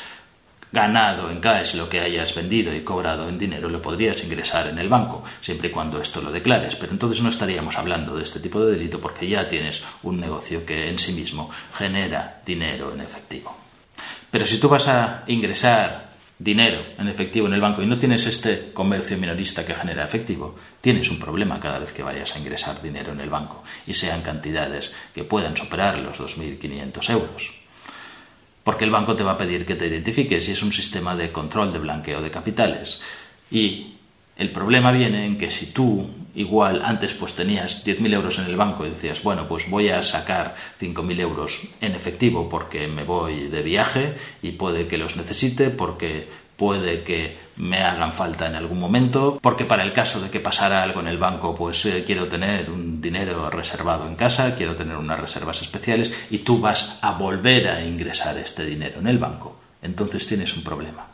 ganado 0.74 1.30
en 1.30 1.40
cash 1.40 1.76
lo 1.76 1.88
que 1.88 2.00
hayas 2.00 2.34
vendido 2.34 2.74
y 2.74 2.80
cobrado 2.80 3.28
en 3.28 3.38
dinero 3.38 3.70
lo 3.70 3.80
podrías 3.80 4.22
ingresar 4.24 4.66
en 4.66 4.78
el 4.78 4.88
banco, 4.88 5.24
siempre 5.40 5.68
y 5.68 5.70
cuando 5.70 6.02
esto 6.02 6.20
lo 6.20 6.32
declares. 6.32 6.74
Pero 6.74 6.92
entonces 6.92 7.22
no 7.22 7.30
estaríamos 7.30 7.78
hablando 7.78 8.16
de 8.16 8.24
este 8.24 8.40
tipo 8.40 8.60
de 8.60 8.72
delito 8.72 9.00
porque 9.00 9.28
ya 9.28 9.48
tienes 9.48 9.82
un 10.02 10.20
negocio 10.20 10.66
que 10.66 10.90
en 10.90 10.98
sí 10.98 11.12
mismo 11.12 11.48
genera 11.72 12.42
dinero 12.44 12.92
en 12.92 13.00
efectivo. 13.00 13.56
Pero 14.30 14.44
si 14.44 14.58
tú 14.58 14.68
vas 14.68 14.88
a 14.88 15.22
ingresar 15.28 16.12
dinero 16.36 16.82
en 16.98 17.08
efectivo 17.08 17.46
en 17.46 17.54
el 17.54 17.60
banco 17.60 17.80
y 17.80 17.86
no 17.86 17.96
tienes 17.96 18.26
este 18.26 18.72
comercio 18.72 19.16
minorista 19.16 19.64
que 19.64 19.74
genera 19.74 20.04
efectivo, 20.04 20.56
tienes 20.80 21.08
un 21.08 21.20
problema 21.20 21.60
cada 21.60 21.78
vez 21.78 21.92
que 21.92 22.02
vayas 22.02 22.34
a 22.34 22.40
ingresar 22.40 22.82
dinero 22.82 23.12
en 23.12 23.20
el 23.20 23.30
banco 23.30 23.62
y 23.86 23.94
sean 23.94 24.22
cantidades 24.22 24.92
que 25.14 25.22
puedan 25.22 25.56
superar 25.56 26.00
los 26.00 26.18
2.500 26.18 27.10
euros 27.10 27.63
porque 28.64 28.84
el 28.84 28.90
banco 28.90 29.14
te 29.14 29.22
va 29.22 29.32
a 29.32 29.38
pedir 29.38 29.64
que 29.64 29.76
te 29.76 29.86
identifiques 29.86 30.48
y 30.48 30.52
es 30.52 30.62
un 30.62 30.72
sistema 30.72 31.14
de 31.14 31.30
control 31.30 31.72
de 31.72 31.78
blanqueo 31.78 32.22
de 32.22 32.30
capitales. 32.30 33.00
Y 33.50 33.94
el 34.36 34.50
problema 34.50 34.90
viene 34.90 35.26
en 35.26 35.38
que 35.38 35.50
si 35.50 35.66
tú 35.66 36.08
igual 36.34 36.82
antes 36.84 37.14
pues 37.14 37.34
tenías 37.34 37.86
10.000 37.86 38.14
euros 38.14 38.38
en 38.38 38.46
el 38.46 38.56
banco 38.56 38.84
y 38.84 38.90
decías, 38.90 39.22
bueno, 39.22 39.46
pues 39.46 39.70
voy 39.70 39.90
a 39.90 40.02
sacar 40.02 40.56
5.000 40.80 41.20
euros 41.20 41.60
en 41.80 41.94
efectivo 41.94 42.48
porque 42.48 42.88
me 42.88 43.04
voy 43.04 43.48
de 43.48 43.62
viaje 43.62 44.14
y 44.42 44.52
puede 44.52 44.88
que 44.88 44.98
los 44.98 45.14
necesite 45.16 45.70
porque 45.70 46.28
puede 46.56 47.02
que 47.02 47.36
me 47.56 47.78
hagan 47.78 48.12
falta 48.12 48.46
en 48.46 48.54
algún 48.54 48.78
momento, 48.78 49.38
porque 49.40 49.64
para 49.64 49.82
el 49.82 49.92
caso 49.92 50.20
de 50.20 50.30
que 50.30 50.40
pasara 50.40 50.82
algo 50.82 51.00
en 51.00 51.08
el 51.08 51.18
banco, 51.18 51.54
pues 51.54 51.84
eh, 51.86 52.04
quiero 52.06 52.26
tener 52.26 52.70
un 52.70 53.00
dinero 53.00 53.48
reservado 53.50 54.08
en 54.08 54.16
casa, 54.16 54.56
quiero 54.56 54.74
tener 54.74 54.96
unas 54.96 55.20
reservas 55.20 55.62
especiales 55.62 56.14
y 56.30 56.38
tú 56.38 56.60
vas 56.60 56.98
a 57.02 57.12
volver 57.12 57.68
a 57.68 57.84
ingresar 57.84 58.38
este 58.38 58.64
dinero 58.64 58.98
en 59.00 59.06
el 59.06 59.18
banco, 59.18 59.60
entonces 59.82 60.26
tienes 60.26 60.56
un 60.56 60.64
problema. 60.64 61.06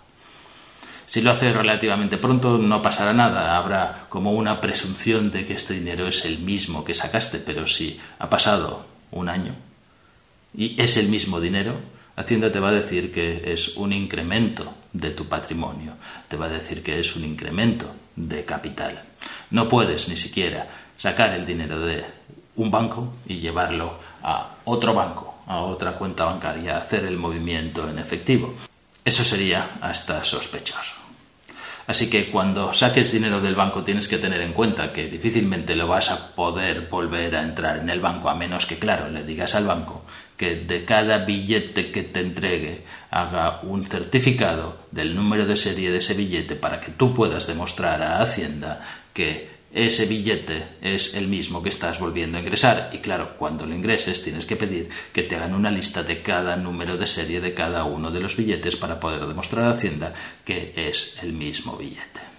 Si 1.07 1.23
lo 1.23 1.33
haces 1.33 1.53
relativamente 1.53 2.19
pronto 2.19 2.57
no 2.57 2.81
pasará 2.83 3.13
nada, 3.13 3.57
habrá 3.57 4.07
como 4.09 4.33
una 4.33 4.61
presunción 4.61 5.33
de 5.33 5.45
que 5.45 5.55
este 5.55 5.75
dinero 5.75 6.07
es 6.07 6.25
el 6.25 6.39
mismo 6.39 6.85
que 6.85 6.95
sacaste, 6.95 7.39
pero 7.39 7.67
si 7.67 7.99
ha 8.19 8.31
pasado 8.31 8.87
un 9.11 9.29
año 9.29 9.55
y 10.55 10.81
es 10.81 10.97
el 10.97 11.09
mismo 11.09 11.41
dinero, 11.41 11.75
Hacienda 12.21 12.53
te 12.53 12.61
va 12.61 12.69
a 12.69 12.73
decir 12.73 13.11
que 13.11 13.51
es 13.51 13.77
un 13.79 13.95
incremento 13.95 14.75
de 14.93 15.11
tu 15.13 15.25
patrimonio, 15.27 15.95
te 16.29 16.37
va 16.37 16.47
a 16.47 16.51
decir 16.51 16.83
que 16.83 17.01
es 17.01 17.17
un 17.17 17.25
incremento 17.25 17.95
de 18.15 18.45
capital. 18.45 19.05
No 19.51 19.67
puedes 19.67 20.07
ni 20.07 20.19
siquiera 20.19 20.69
sacar 20.99 21.33
el 21.33 21.47
dinero 21.47 21.81
de 21.81 22.05
un 22.57 22.71
banco 22.71 23.15
y 23.27 23.39
llevarlo 23.39 23.99
a 24.23 24.57
otro 24.67 24.93
banco, 24.93 25.43
a 25.47 25.61
otra 25.61 25.93
cuenta 25.93 26.27
bancaria, 26.27 26.77
hacer 26.77 27.07
el 27.07 27.17
movimiento 27.17 27.89
en 27.89 27.99
efectivo. 27.99 28.55
Eso 29.03 29.25
sería 29.25 29.79
hasta 29.81 30.23
sospechoso. 30.23 30.97
Así 31.87 32.11
que 32.11 32.31
cuando 32.31 32.75
saques 32.75 33.13
dinero 33.13 33.41
del 33.41 33.57
banco 33.57 33.83
tienes 33.83 34.07
que 34.07 34.19
tener 34.19 34.43
en 34.43 34.53
cuenta 34.53 34.93
que 34.93 35.09
difícilmente 35.09 35.75
lo 35.75 35.89
vas 35.89 36.11
a 36.11 36.35
poder 36.35 36.83
volver 36.83 37.35
a 37.35 37.43
entrar 37.43 37.79
en 37.79 37.89
el 37.89 38.01
banco 38.01 38.29
a 38.29 38.35
menos 38.35 38.67
que, 38.67 38.79
claro, 38.79 39.09
le 39.09 39.25
digas 39.25 39.55
al 39.55 39.65
banco 39.65 40.05
que 40.41 40.57
de 40.57 40.87
cada 40.87 41.27
billete 41.27 41.93
que 41.93 42.03
te 42.03 42.21
entregue 42.21 42.81
haga 43.11 43.61
un 43.61 43.85
certificado 43.85 44.87
del 44.91 45.15
número 45.15 45.45
de 45.45 45.55
serie 45.55 45.91
de 45.93 45.99
ese 45.99 46.15
billete 46.15 46.57
para 46.57 46.81
que 46.81 46.93
tú 46.93 47.13
puedas 47.13 47.47
demostrar 47.47 48.01
a 48.01 48.23
Hacienda 48.23 48.81
que 49.13 49.51
ese 49.71 50.07
billete 50.07 50.65
es 50.81 51.13
el 51.13 51.29
mismo 51.29 51.63
que 51.63 51.69
estás 51.69 52.01
volviendo 52.01 52.39
a 52.39 52.41
ingresar. 52.41 52.89
Y 52.95 53.01
claro, 53.01 53.37
cuando 53.37 53.67
lo 53.67 53.75
ingreses 53.75 54.23
tienes 54.25 54.47
que 54.47 54.57
pedir 54.57 54.89
que 55.13 55.25
te 55.25 55.37
hagan 55.37 55.53
una 55.53 55.71
lista 55.71 56.03
de 56.05 56.23
cada 56.23 56.57
número 56.57 56.97
de 56.97 57.07
serie 57.07 57.43
de 57.43 57.53
cada 57.53 57.85
uno 57.85 58.11
de 58.11 58.21
los 58.21 58.35
billetes 58.35 58.77
para 58.77 58.99
poder 58.99 59.27
demostrar 59.27 59.67
a 59.67 59.73
Hacienda 59.73 60.15
que 60.47 60.73
es 60.75 61.17
el 61.23 61.35
mismo 61.35 61.77
billete. 61.77 62.30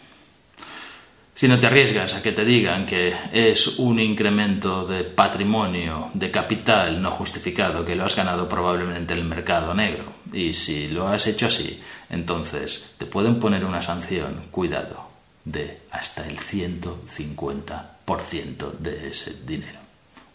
Si 1.42 1.48
no 1.48 1.60
te 1.60 1.66
arriesgas 1.66 2.14
a 2.14 2.22
que 2.22 2.34
te 2.34 2.46
digan 2.46 2.86
que 2.86 3.16
es 3.34 3.80
un 3.80 4.00
incremento 4.00 4.86
de 4.86 5.04
patrimonio, 5.04 6.12
de 6.14 6.30
capital 6.30 7.02
no 7.02 7.10
justificado, 7.10 7.84
que 7.84 7.96
lo 7.96 8.06
has 8.06 8.16
ganado 8.16 8.48
probablemente 8.48 9.14
en 9.14 9.20
el 9.22 9.26
mercado 9.26 9.74
negro, 9.74 10.04
y 10.32 10.54
si 10.54 10.90
lo 10.90 11.08
has 11.08 11.26
hecho 11.26 11.48
así, 11.48 11.82
entonces 12.12 12.94
te 13.00 13.08
pueden 13.08 13.40
poner 13.40 13.66
una 13.66 13.82
sanción, 13.82 14.50
cuidado, 14.52 15.10
de 15.44 15.80
hasta 15.90 16.28
el 16.28 16.38
150% 16.38 18.78
de 18.78 19.10
ese 19.10 19.34
dinero. 19.44 19.80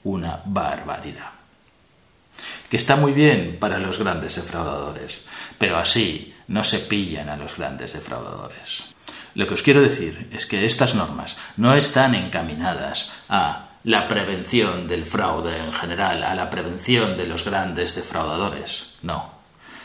Una 0.02 0.42
barbaridad. 0.44 1.30
Que 2.68 2.78
está 2.78 2.96
muy 2.96 3.12
bien 3.12 3.58
para 3.60 3.78
los 3.78 4.00
grandes 4.00 4.34
defraudadores, 4.34 5.20
pero 5.56 5.78
así 5.78 6.34
no 6.48 6.64
se 6.64 6.80
pillan 6.80 7.28
a 7.28 7.36
los 7.36 7.56
grandes 7.56 7.92
defraudadores. 7.92 8.95
Lo 9.36 9.46
que 9.46 9.52
os 9.52 9.62
quiero 9.62 9.82
decir 9.82 10.30
es 10.32 10.46
que 10.46 10.64
estas 10.64 10.94
normas 10.94 11.36
no 11.58 11.74
están 11.74 12.14
encaminadas 12.14 13.12
a 13.28 13.68
la 13.84 14.08
prevención 14.08 14.88
del 14.88 15.04
fraude 15.04 15.58
en 15.58 15.74
general, 15.74 16.24
a 16.24 16.34
la 16.34 16.48
prevención 16.48 17.18
de 17.18 17.26
los 17.26 17.44
grandes 17.44 17.94
defraudadores. 17.94 18.94
No. 19.02 19.30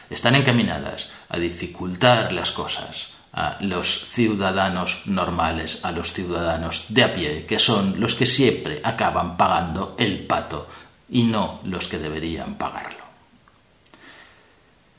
Están 0.09 0.35
encaminadas 0.35 1.09
a 1.27 1.37
dificultar 1.37 2.31
las 2.31 2.51
cosas 2.51 3.09
a 3.33 3.57
los 3.59 4.07
ciudadanos 4.07 5.01
normales, 5.05 5.79
a 5.83 5.91
los 5.91 6.13
ciudadanos 6.13 6.85
de 6.87 7.03
a 7.03 7.13
pie, 7.13 7.45
que 7.45 7.59
son 7.59 7.99
los 7.99 8.15
que 8.15 8.25
siempre 8.25 8.79
acaban 8.81 9.35
pagando 9.35 9.97
el 9.99 10.25
pato 10.27 10.69
y 11.09 11.23
no 11.23 11.59
los 11.65 11.89
que 11.89 11.99
deberían 11.99 12.55
pagarlo. 12.55 13.03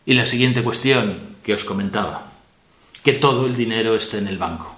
Y 0.05 0.13
la 0.13 0.27
siguiente 0.27 0.63
cuestión 0.63 1.37
que 1.43 1.55
os 1.55 1.65
comentaba 1.65 2.32
que 3.03 3.15
todo 3.15 3.47
el 3.47 3.57
dinero 3.57 3.97
esté 3.97 4.19
en 4.19 4.29
el 4.29 4.39
banco. 4.39 4.77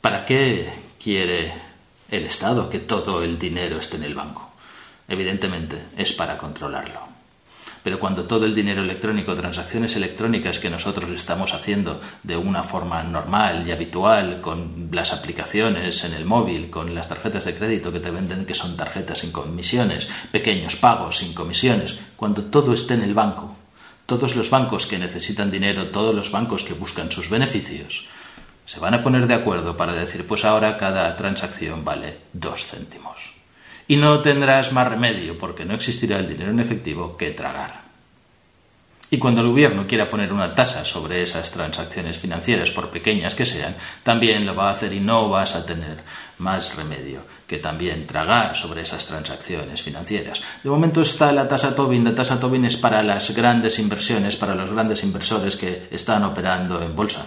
¿Para 0.00 0.24
qué 0.24 0.72
quiere 1.02 1.52
el 2.08 2.24
Estado 2.24 2.70
que 2.70 2.78
todo 2.78 3.22
el 3.22 3.38
dinero 3.38 3.78
esté 3.78 3.96
en 3.96 4.04
el 4.04 4.14
banco? 4.14 4.52
Evidentemente 5.08 5.86
es 5.96 6.12
para 6.12 6.38
controlarlo. 6.38 7.12
Pero 7.82 7.98
cuando 7.98 8.24
todo 8.26 8.46
el 8.46 8.54
dinero 8.54 8.82
electrónico, 8.82 9.34
transacciones 9.34 9.96
electrónicas 9.96 10.60
que 10.60 10.70
nosotros 10.70 11.10
estamos 11.10 11.52
haciendo 11.52 12.00
de 12.22 12.36
una 12.36 12.62
forma 12.62 13.02
normal 13.02 13.66
y 13.66 13.72
habitual, 13.72 14.40
con 14.40 14.88
las 14.92 15.12
aplicaciones 15.12 16.04
en 16.04 16.12
el 16.12 16.24
móvil, 16.24 16.70
con 16.70 16.94
las 16.94 17.08
tarjetas 17.08 17.44
de 17.44 17.56
crédito 17.56 17.92
que 17.92 17.98
te 17.98 18.12
venden 18.12 18.46
que 18.46 18.54
son 18.54 18.76
tarjetas 18.76 19.18
sin 19.18 19.32
comisiones, 19.32 20.08
pequeños 20.30 20.76
pagos 20.76 21.18
sin 21.18 21.34
comisiones, 21.34 21.96
cuando 22.14 22.44
todo 22.44 22.72
esté 22.72 22.94
en 22.94 23.02
el 23.02 23.14
banco, 23.14 23.56
todos 24.06 24.36
los 24.36 24.50
bancos 24.50 24.86
que 24.86 24.98
necesitan 24.98 25.50
dinero, 25.50 25.88
todos 25.88 26.14
los 26.14 26.30
bancos 26.30 26.64
que 26.64 26.74
buscan 26.74 27.10
sus 27.10 27.28
beneficios, 27.28 28.06
se 28.64 28.80
van 28.80 28.94
a 28.94 29.02
poner 29.02 29.26
de 29.26 29.34
acuerdo 29.34 29.76
para 29.76 29.92
decir, 29.92 30.26
pues 30.26 30.44
ahora 30.44 30.78
cada 30.78 31.16
transacción 31.16 31.84
vale 31.84 32.18
dos 32.32 32.66
céntimos. 32.66 33.18
Y 33.88 33.96
no 33.96 34.20
tendrás 34.20 34.72
más 34.72 34.88
remedio, 34.88 35.36
porque 35.36 35.64
no 35.64 35.74
existirá 35.74 36.18
el 36.18 36.28
dinero 36.28 36.50
en 36.50 36.60
efectivo 36.60 37.16
que 37.16 37.30
tragar. 37.32 37.82
Y 39.10 39.18
cuando 39.18 39.42
el 39.42 39.48
gobierno 39.48 39.86
quiera 39.86 40.08
poner 40.08 40.32
una 40.32 40.54
tasa 40.54 40.86
sobre 40.86 41.22
esas 41.22 41.50
transacciones 41.50 42.16
financieras, 42.16 42.70
por 42.70 42.88
pequeñas 42.88 43.34
que 43.34 43.44
sean, 43.44 43.76
también 44.02 44.46
lo 44.46 44.54
va 44.54 44.70
a 44.70 44.72
hacer 44.72 44.92
y 44.94 45.00
no 45.00 45.28
vas 45.28 45.54
a 45.54 45.66
tener 45.66 45.98
más 46.38 46.76
remedio 46.76 47.22
que 47.46 47.58
también 47.58 48.06
tragar 48.06 48.56
sobre 48.56 48.82
esas 48.82 49.06
transacciones 49.06 49.82
financieras. 49.82 50.42
De 50.62 50.70
momento 50.70 51.02
está 51.02 51.32
la 51.32 51.48
tasa 51.48 51.74
Tobin. 51.74 52.04
La 52.04 52.14
tasa 52.14 52.40
Tobin 52.40 52.64
es 52.64 52.76
para 52.76 53.02
las 53.02 53.34
grandes 53.34 53.78
inversiones, 53.78 54.36
para 54.36 54.54
los 54.54 54.70
grandes 54.70 55.02
inversores 55.02 55.56
que 55.56 55.88
están 55.90 56.24
operando 56.24 56.82
en 56.82 56.96
bolsa. 56.96 57.26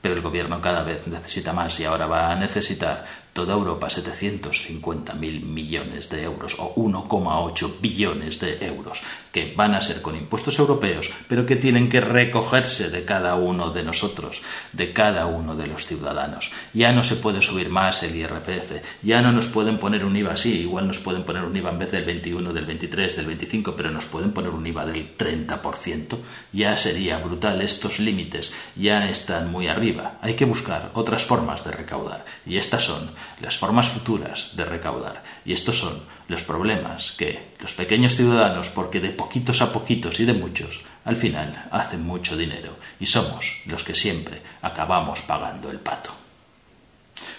Pero 0.00 0.14
el 0.14 0.20
gobierno 0.20 0.60
cada 0.60 0.82
vez 0.82 1.06
necesita 1.06 1.52
más 1.52 1.78
y 1.78 1.84
ahora 1.84 2.06
va 2.06 2.32
a 2.32 2.34
necesitar 2.34 3.04
toda 3.32 3.54
Europa 3.54 3.88
750.000 3.88 5.42
millones 5.42 6.10
de 6.10 6.22
euros 6.22 6.56
o 6.58 6.74
1,8 6.74 7.80
billones 7.80 8.40
de 8.40 8.66
euros 8.66 9.02
que 9.32 9.54
van 9.56 9.74
a 9.74 9.80
ser 9.80 10.02
con 10.02 10.14
impuestos 10.14 10.58
europeos, 10.58 11.10
pero 11.26 11.46
que 11.46 11.56
tienen 11.56 11.88
que 11.88 12.00
recogerse 12.00 12.90
de 12.90 13.04
cada 13.04 13.34
uno 13.36 13.70
de 13.70 13.82
nosotros, 13.82 14.42
de 14.72 14.92
cada 14.92 15.26
uno 15.26 15.56
de 15.56 15.66
los 15.66 15.86
ciudadanos. 15.86 16.52
Ya 16.74 16.92
no 16.92 17.02
se 17.02 17.16
puede 17.16 17.40
subir 17.40 17.70
más 17.70 18.02
el 18.02 18.14
IRPF, 18.14 18.82
ya 19.02 19.22
no 19.22 19.32
nos 19.32 19.46
pueden 19.46 19.78
poner 19.78 20.04
un 20.04 20.16
IVA 20.16 20.34
así, 20.34 20.60
igual 20.60 20.86
nos 20.86 20.98
pueden 20.98 21.24
poner 21.24 21.44
un 21.44 21.56
IVA 21.56 21.70
en 21.70 21.78
vez 21.78 21.90
del 21.90 22.04
21, 22.04 22.52
del 22.52 22.66
23, 22.66 23.16
del 23.16 23.26
25, 23.26 23.74
pero 23.74 23.90
nos 23.90 24.04
pueden 24.04 24.32
poner 24.32 24.50
un 24.50 24.66
IVA 24.66 24.84
del 24.84 25.16
30%. 25.16 26.18
Ya 26.52 26.76
sería 26.76 27.18
brutal, 27.18 27.62
estos 27.62 27.98
límites 27.98 28.52
ya 28.76 29.08
están 29.08 29.50
muy 29.50 29.66
arriba. 29.66 30.18
Hay 30.20 30.34
que 30.34 30.44
buscar 30.44 30.90
otras 30.92 31.24
formas 31.24 31.64
de 31.64 31.72
recaudar 31.72 32.26
y 32.44 32.58
estas 32.58 32.84
son 32.84 33.10
las 33.40 33.56
formas 33.56 33.88
futuras 33.88 34.56
de 34.56 34.64
recaudar. 34.64 35.22
Y 35.44 35.52
estos 35.52 35.78
son 35.78 36.02
los 36.28 36.42
problemas 36.42 37.12
que 37.12 37.54
los 37.60 37.72
pequeños 37.74 38.16
ciudadanos, 38.16 38.68
porque 38.68 39.00
de 39.00 39.10
poquitos 39.10 39.62
a 39.62 39.72
poquitos 39.72 40.20
y 40.20 40.24
de 40.24 40.34
muchos, 40.34 40.80
al 41.04 41.16
final 41.16 41.68
hacen 41.70 42.02
mucho 42.02 42.36
dinero 42.36 42.76
y 43.00 43.06
somos 43.06 43.60
los 43.66 43.82
que 43.84 43.94
siempre 43.94 44.42
acabamos 44.62 45.20
pagando 45.22 45.70
el 45.70 45.78
pato. 45.78 46.12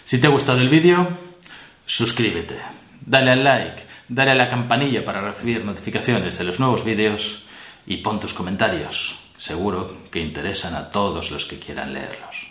Si 0.05 0.19
te 0.19 0.27
ha 0.27 0.31
gustado 0.31 0.59
el 0.59 0.69
vídeo, 0.69 1.07
suscríbete, 1.85 2.59
dale 3.05 3.31
al 3.31 3.43
like, 3.43 3.83
dale 4.07 4.31
a 4.31 4.35
la 4.35 4.49
campanilla 4.49 5.05
para 5.05 5.21
recibir 5.21 5.63
notificaciones 5.63 6.37
de 6.37 6.43
los 6.43 6.59
nuevos 6.59 6.83
vídeos 6.83 7.43
y 7.85 7.97
pon 7.97 8.19
tus 8.19 8.33
comentarios. 8.33 9.15
Seguro 9.37 10.03
que 10.09 10.19
interesan 10.19 10.75
a 10.75 10.89
todos 10.89 11.31
los 11.31 11.45
que 11.45 11.59
quieran 11.59 11.93
leerlos. 11.93 12.42